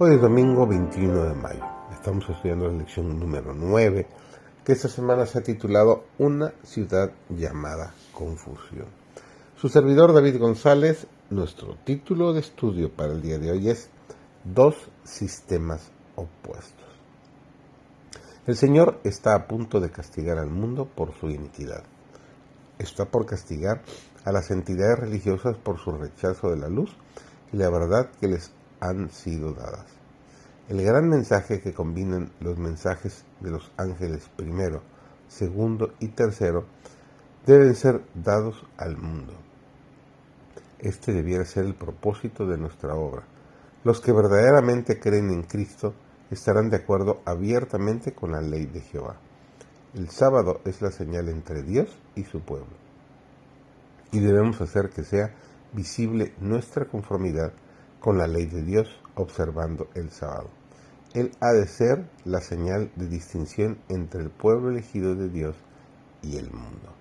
Hoy 0.00 0.14
es 0.14 0.20
domingo 0.20 0.64
21 0.64 1.24
de 1.24 1.34
mayo. 1.34 1.64
Estamos 1.92 2.28
estudiando 2.28 2.68
la 2.68 2.78
lección 2.78 3.18
número 3.18 3.52
9, 3.52 4.06
que 4.64 4.70
esta 4.70 4.86
semana 4.86 5.26
se 5.26 5.38
ha 5.40 5.42
titulado 5.42 6.04
Una 6.18 6.52
ciudad 6.62 7.10
llamada 7.28 7.92
confusión. 8.12 8.86
Su 9.56 9.68
servidor 9.68 10.12
David 10.12 10.38
González, 10.38 11.08
nuestro 11.30 11.74
título 11.82 12.32
de 12.32 12.38
estudio 12.38 12.92
para 12.92 13.12
el 13.12 13.20
día 13.20 13.38
de 13.38 13.50
hoy 13.50 13.70
es 13.70 13.90
Dos 14.44 14.76
sistemas 15.02 15.90
opuestos. 16.14 16.86
El 18.46 18.56
Señor 18.56 19.00
está 19.02 19.34
a 19.34 19.48
punto 19.48 19.80
de 19.80 19.90
castigar 19.90 20.38
al 20.38 20.48
mundo 20.48 20.86
por 20.86 21.12
su 21.18 21.28
iniquidad. 21.28 21.82
Está 22.78 23.06
por 23.06 23.26
castigar 23.26 23.82
a 24.24 24.30
las 24.30 24.52
entidades 24.52 24.96
religiosas 24.96 25.56
por 25.56 25.80
su 25.80 25.90
rechazo 25.90 26.50
de 26.50 26.56
la 26.58 26.68
luz 26.68 26.96
y 27.52 27.56
la 27.56 27.68
verdad 27.68 28.10
que 28.20 28.28
les 28.28 28.52
han 28.80 29.10
sido 29.10 29.52
dadas. 29.52 29.86
El 30.68 30.82
gran 30.82 31.08
mensaje 31.08 31.60
que 31.60 31.72
combinan 31.72 32.30
los 32.40 32.58
mensajes 32.58 33.24
de 33.40 33.50
los 33.50 33.70
ángeles 33.76 34.28
primero, 34.36 34.82
segundo 35.28 35.94
y 35.98 36.08
tercero 36.08 36.66
deben 37.46 37.74
ser 37.74 38.02
dados 38.14 38.66
al 38.76 38.98
mundo. 38.98 39.32
Este 40.78 41.12
debiera 41.12 41.44
ser 41.44 41.64
el 41.64 41.74
propósito 41.74 42.46
de 42.46 42.58
nuestra 42.58 42.94
obra. 42.94 43.24
Los 43.82 44.00
que 44.00 44.12
verdaderamente 44.12 45.00
creen 45.00 45.30
en 45.30 45.42
Cristo 45.42 45.94
estarán 46.30 46.68
de 46.68 46.76
acuerdo 46.76 47.22
abiertamente 47.24 48.12
con 48.12 48.32
la 48.32 48.42
ley 48.42 48.66
de 48.66 48.80
Jehová. 48.80 49.16
El 49.94 50.10
sábado 50.10 50.60
es 50.66 50.82
la 50.82 50.90
señal 50.90 51.28
entre 51.28 51.62
Dios 51.62 51.88
y 52.14 52.24
su 52.24 52.40
pueblo. 52.40 52.76
Y 54.12 54.20
debemos 54.20 54.60
hacer 54.60 54.90
que 54.90 55.02
sea 55.02 55.34
visible 55.72 56.34
nuestra 56.40 56.84
conformidad 56.84 57.52
con 58.00 58.18
la 58.18 58.26
ley 58.26 58.46
de 58.46 58.62
Dios 58.62 58.88
observando 59.14 59.88
el 59.94 60.10
sábado. 60.10 60.50
Él 61.14 61.32
ha 61.40 61.52
de 61.52 61.66
ser 61.66 62.08
la 62.24 62.40
señal 62.40 62.90
de 62.96 63.08
distinción 63.08 63.78
entre 63.88 64.22
el 64.22 64.30
pueblo 64.30 64.70
elegido 64.70 65.14
de 65.14 65.28
Dios 65.28 65.56
y 66.22 66.36
el 66.36 66.50
mundo. 66.50 66.92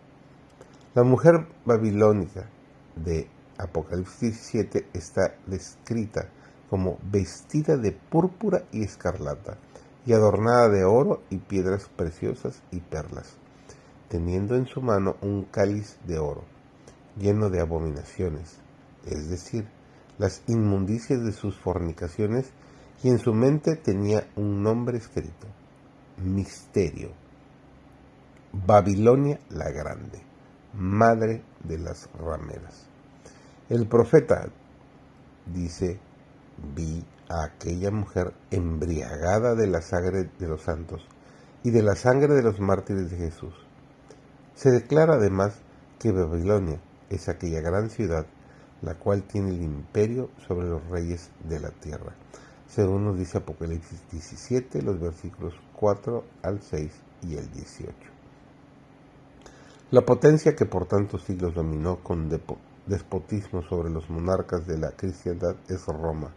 La 0.95 1.03
mujer 1.03 1.48
babilónica 1.66 2.50
de 2.95 3.28
Apocalipsis 3.58 4.52
17 4.52 4.88
está 4.94 5.36
descrita 5.45 6.30
como 6.70 6.98
vestida 7.03 7.78
de 7.78 7.92
púrpura 7.92 8.64
y 8.72 8.84
escarlata, 8.84 9.58
y 10.06 10.14
adornada 10.14 10.70
de 10.70 10.86
oro 10.86 11.22
y 11.30 11.38
piedras 11.38 11.90
preciosas 11.95 12.62
y 12.72 12.80
perlas, 12.80 13.36
teniendo 14.09 14.56
en 14.56 14.66
su 14.66 14.81
mano 14.81 15.18
un 15.22 15.44
cáliz 15.44 15.98
de 16.06 16.18
oro, 16.18 16.44
lleno 17.18 17.50
de 17.50 17.59
abominaciones, 17.59 18.58
es 19.06 19.30
decir, 19.30 19.68
las 20.17 20.41
inmundicias 20.47 21.23
de 21.23 21.31
sus 21.31 21.55
fornicaciones, 21.57 22.51
y 23.03 23.09
en 23.09 23.19
su 23.19 23.33
mente 23.33 23.75
tenía 23.75 24.27
un 24.35 24.63
nombre 24.63 24.97
escrito, 24.97 25.47
Misterio, 26.17 27.11
Babilonia 28.51 29.39
la 29.49 29.69
Grande, 29.69 30.19
madre 30.73 31.43
de 31.63 31.77
las 31.77 32.09
rameras. 32.19 32.88
El 33.69 33.88
profeta 33.88 34.49
dice, 35.45 35.99
vi 36.73 37.05
a 37.29 37.43
aquella 37.43 37.91
mujer 37.91 38.33
embriagada 38.49 39.53
de 39.53 39.67
la 39.67 39.81
sangre 39.81 40.29
de 40.39 40.47
los 40.47 40.61
santos 40.61 41.05
y 41.63 41.72
de 41.72 41.83
la 41.83 41.95
sangre 41.95 42.33
de 42.33 42.44
los 42.44 42.59
mártires 42.59 43.11
de 43.11 43.17
Jesús. 43.17 43.53
Se 44.56 44.72
declara 44.72 45.16
además 45.16 45.59
que 46.00 46.11
Babilonia 46.11 46.79
es 47.09 47.29
aquella 47.29 47.61
gran 47.61 47.89
ciudad 47.89 48.25
la 48.81 48.95
cual 48.95 49.23
tiene 49.23 49.49
el 49.49 49.61
imperio 49.61 50.29
sobre 50.47 50.67
los 50.67 50.85
reyes 50.89 51.29
de 51.47 51.59
la 51.59 51.71
tierra, 51.71 52.13
según 52.67 53.05
nos 53.05 53.17
dice 53.17 53.39
Apocalipsis 53.39 54.01
17, 54.11 54.81
los 54.81 54.99
versículos 54.99 55.53
4 55.75 56.23
al 56.43 56.61
6 56.61 56.91
y 57.23 57.35
el 57.35 57.51
18. 57.51 57.93
La 59.91 60.01
potencia 60.01 60.55
que 60.55 60.65
por 60.65 60.85
tantos 60.85 61.23
siglos 61.23 61.55
dominó 61.55 62.03
con 62.03 62.29
despotismo 62.85 63.63
sobre 63.63 63.89
los 63.89 64.09
monarcas 64.09 64.67
de 64.67 64.77
la 64.77 64.91
cristiandad 64.91 65.55
es 65.69 65.85
Roma. 65.85 66.33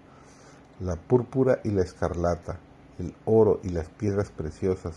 La 0.78 0.94
púrpura 0.96 1.60
y 1.64 1.70
la 1.70 1.82
escarlata, 1.82 2.60
el 2.98 3.12
oro 3.24 3.60
y 3.64 3.70
las 3.70 3.88
piedras 3.88 4.30
preciosas 4.30 4.94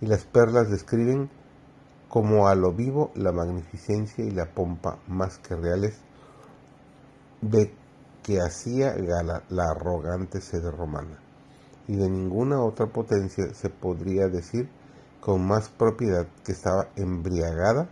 y 0.00 0.06
las 0.06 0.24
perlas 0.24 0.70
describen 0.70 1.30
como 2.08 2.46
a 2.46 2.54
lo 2.54 2.72
vivo 2.72 3.10
la 3.14 3.32
magnificencia 3.32 4.24
y 4.24 4.30
la 4.30 4.52
pompa 4.52 4.98
más 5.08 5.38
que 5.38 5.56
reales 5.56 5.98
de 7.50 7.74
que 8.22 8.40
hacía 8.40 8.94
gala 8.94 9.42
la 9.50 9.64
arrogante 9.70 10.40
sede 10.40 10.70
romana, 10.70 11.18
y 11.86 11.96
de 11.96 12.08
ninguna 12.08 12.62
otra 12.62 12.86
potencia 12.86 13.52
se 13.52 13.68
podría 13.68 14.28
decir 14.28 14.68
con 15.20 15.46
más 15.46 15.68
propiedad 15.68 16.26
que 16.42 16.52
estaba 16.52 16.88
embriagada 16.96 17.88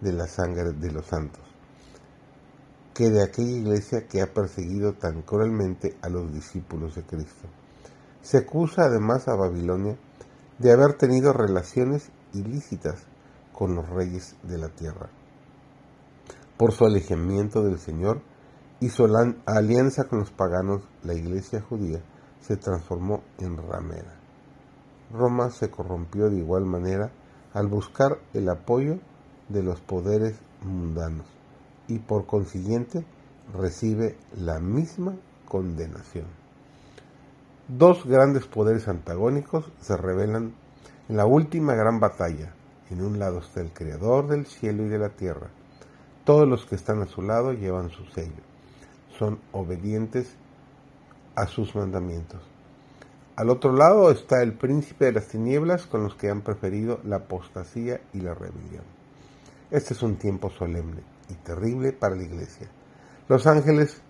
de 0.00 0.12
la 0.12 0.26
sangre 0.26 0.72
de 0.72 0.90
los 0.90 1.06
santos, 1.06 1.42
que 2.94 3.10
de 3.10 3.22
aquella 3.22 3.58
iglesia 3.58 4.08
que 4.08 4.22
ha 4.22 4.32
perseguido 4.32 4.94
tan 4.94 5.22
cruelmente 5.22 5.96
a 6.02 6.08
los 6.08 6.32
discípulos 6.32 6.96
de 6.96 7.02
Cristo. 7.02 7.48
Se 8.22 8.38
acusa 8.38 8.86
además 8.86 9.28
a 9.28 9.36
Babilonia 9.36 9.96
de 10.58 10.72
haber 10.72 10.94
tenido 10.94 11.32
relaciones 11.32 12.10
ilícitas 12.32 13.04
con 13.52 13.76
los 13.76 13.88
reyes 13.88 14.34
de 14.42 14.58
la 14.58 14.68
tierra. 14.68 15.08
Por 16.56 16.72
su 16.72 16.86
alejamiento 16.86 17.62
del 17.62 17.78
Señor, 17.78 18.20
y 18.78 18.90
su 18.90 19.06
alianza 19.46 20.04
con 20.04 20.18
los 20.18 20.30
paganos, 20.30 20.82
la 21.02 21.14
iglesia 21.14 21.62
judía 21.62 22.00
se 22.40 22.56
transformó 22.56 23.22
en 23.38 23.56
ramera. 23.56 24.14
Roma 25.12 25.50
se 25.50 25.70
corrompió 25.70 26.28
de 26.28 26.36
igual 26.36 26.66
manera 26.66 27.10
al 27.54 27.68
buscar 27.68 28.18
el 28.34 28.48
apoyo 28.48 28.98
de 29.48 29.62
los 29.62 29.80
poderes 29.80 30.38
mundanos 30.62 31.26
y 31.88 32.00
por 32.00 32.26
consiguiente 32.26 33.04
recibe 33.54 34.18
la 34.36 34.58
misma 34.60 35.14
condenación. 35.48 36.26
Dos 37.68 38.04
grandes 38.04 38.46
poderes 38.46 38.88
antagónicos 38.88 39.72
se 39.80 39.96
revelan 39.96 40.54
en 41.08 41.16
la 41.16 41.24
última 41.24 41.74
gran 41.74 41.98
batalla. 41.98 42.52
En 42.90 43.02
un 43.02 43.18
lado 43.18 43.38
está 43.38 43.60
el 43.60 43.72
Creador 43.72 44.28
del 44.28 44.46
cielo 44.46 44.84
y 44.84 44.88
de 44.88 44.98
la 44.98 45.08
tierra. 45.08 45.48
Todos 46.24 46.46
los 46.46 46.66
que 46.66 46.74
están 46.74 47.02
a 47.02 47.06
su 47.06 47.22
lado 47.22 47.52
llevan 47.52 47.90
su 47.90 48.04
sello 48.06 48.55
son 49.18 49.40
obedientes 49.52 50.36
a 51.34 51.46
sus 51.46 51.74
mandamientos. 51.74 52.40
Al 53.36 53.50
otro 53.50 53.72
lado 53.72 54.10
está 54.10 54.42
el 54.42 54.54
príncipe 54.54 55.06
de 55.06 55.12
las 55.12 55.28
tinieblas 55.28 55.86
con 55.86 56.02
los 56.02 56.14
que 56.14 56.30
han 56.30 56.40
preferido 56.40 57.00
la 57.04 57.16
apostasía 57.16 58.00
y 58.14 58.20
la 58.20 58.34
rebelión. 58.34 58.84
Este 59.70 59.92
es 59.92 60.02
un 60.02 60.16
tiempo 60.16 60.50
solemne 60.50 61.02
y 61.28 61.34
terrible 61.34 61.92
para 61.92 62.16
la 62.16 62.22
iglesia. 62.22 62.68
Los 63.28 63.46
ángeles 63.46 64.00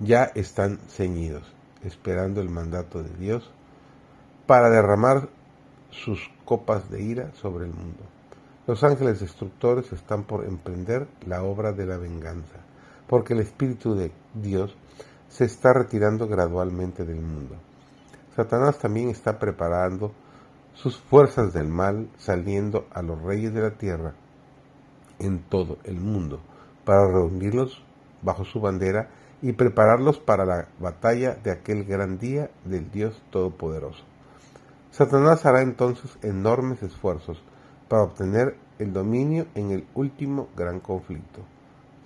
ya 0.00 0.24
están 0.34 0.78
ceñidos, 0.88 1.54
esperando 1.82 2.40
el 2.40 2.50
mandato 2.50 3.02
de 3.02 3.16
Dios 3.16 3.50
para 4.46 4.68
derramar 4.68 5.30
sus 5.90 6.30
copas 6.44 6.90
de 6.90 7.02
ira 7.02 7.32
sobre 7.34 7.64
el 7.64 7.72
mundo. 7.72 8.04
Los 8.66 8.84
ángeles 8.84 9.20
destructores 9.20 9.90
están 9.92 10.24
por 10.24 10.44
emprender 10.44 11.08
la 11.26 11.42
obra 11.42 11.72
de 11.72 11.86
la 11.86 11.96
venganza 11.96 12.67
porque 13.08 13.32
el 13.32 13.40
Espíritu 13.40 13.94
de 13.94 14.12
Dios 14.34 14.76
se 15.28 15.44
está 15.44 15.72
retirando 15.72 16.28
gradualmente 16.28 17.04
del 17.04 17.20
mundo. 17.20 17.56
Satanás 18.36 18.78
también 18.78 19.08
está 19.08 19.38
preparando 19.38 20.12
sus 20.74 21.00
fuerzas 21.00 21.52
del 21.52 21.68
mal 21.68 22.08
saliendo 22.18 22.86
a 22.92 23.02
los 23.02 23.20
reyes 23.22 23.52
de 23.52 23.62
la 23.62 23.72
tierra 23.72 24.14
en 25.18 25.42
todo 25.48 25.78
el 25.84 25.98
mundo 25.98 26.40
para 26.84 27.08
reunirlos 27.08 27.82
bajo 28.22 28.44
su 28.44 28.60
bandera 28.60 29.10
y 29.42 29.52
prepararlos 29.52 30.18
para 30.18 30.44
la 30.44 30.68
batalla 30.78 31.34
de 31.34 31.50
aquel 31.50 31.84
gran 31.84 32.18
día 32.18 32.50
del 32.64 32.90
Dios 32.90 33.20
Todopoderoso. 33.30 34.04
Satanás 34.90 35.46
hará 35.46 35.62
entonces 35.62 36.16
enormes 36.22 36.82
esfuerzos 36.82 37.42
para 37.88 38.02
obtener 38.02 38.56
el 38.78 38.92
dominio 38.92 39.46
en 39.54 39.70
el 39.70 39.86
último 39.94 40.48
gran 40.56 40.80
conflicto 40.80 41.42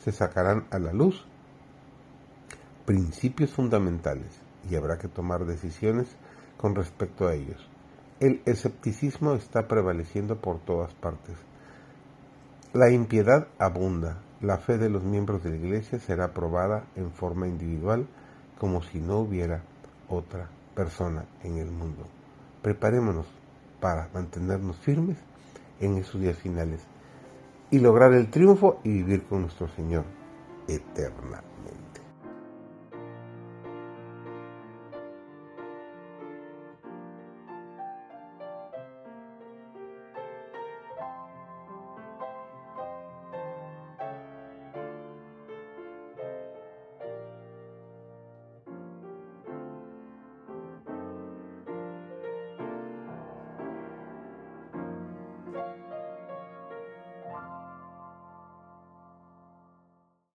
se 0.03 0.13
sacarán 0.13 0.67
a 0.71 0.79
la 0.79 0.93
luz 0.93 1.25
principios 2.85 3.53
fundamentales 3.53 4.41
y 4.69 4.75
habrá 4.75 4.99
que 4.99 5.09
tomar 5.09 5.45
decisiones 5.45 6.09
con 6.57 6.75
respecto 6.75 7.29
a 7.29 7.35
ellos. 7.35 7.69
El 8.19 8.43
escepticismo 8.45 9.35
está 9.35 9.69
prevaleciendo 9.69 10.41
por 10.41 10.59
todas 10.61 10.93
partes. 10.95 11.37
La 12.73 12.91
impiedad 12.91 13.49
abunda. 13.59 14.19
La 14.41 14.59
fe 14.59 14.77
de 14.77 14.89
los 14.89 15.05
miembros 15.05 15.45
de 15.45 15.51
la 15.51 15.57
Iglesia 15.57 16.01
será 16.01 16.33
probada 16.35 16.87
en 16.97 17.13
forma 17.13 17.47
individual 17.47 18.09
como 18.59 18.83
si 18.83 18.99
no 18.99 19.19
hubiera 19.19 19.63
otra 20.09 20.49
persona 20.75 21.27
en 21.45 21.59
el 21.59 21.71
mundo. 21.71 22.09
Preparémonos 22.61 23.27
para 23.81 24.09
mantenernos 24.13 24.77
firmes 24.79 25.17
en 25.79 25.97
esos 25.99 26.21
días 26.21 26.39
finales 26.39 26.81
y 27.73 27.81
lograr 27.81 28.13
el 28.13 28.31
triunfo 28.31 28.79
y 28.85 28.91
vivir 28.91 29.25
con 29.25 29.41
nuestro 29.41 29.67
Señor 29.67 30.05
eternamente. 30.69 31.52